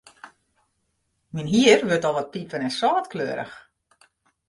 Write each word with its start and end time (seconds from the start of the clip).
Myn 1.33 1.51
hier 1.53 1.79
wurdt 1.87 2.07
al 2.07 2.15
wat 2.17 2.31
piper-en-sâltkleurich. 2.33 3.55